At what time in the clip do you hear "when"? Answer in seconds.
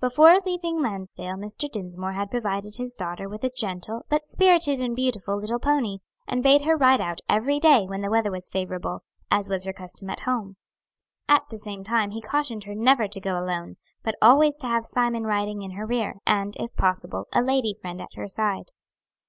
7.86-8.00